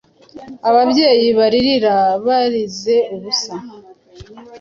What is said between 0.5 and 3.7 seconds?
Ababyeyi barira barize ubusa.